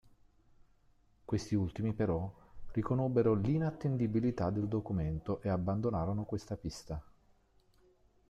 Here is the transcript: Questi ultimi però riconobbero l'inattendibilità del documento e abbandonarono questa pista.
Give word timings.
Questi 1.25 1.53
ultimi 1.53 1.93
però 1.93 2.27
riconobbero 2.71 3.35
l'inattendibilità 3.35 4.49
del 4.49 4.67
documento 4.67 5.39
e 5.43 5.49
abbandonarono 5.49 6.23
questa 6.25 6.57
pista. 6.57 6.99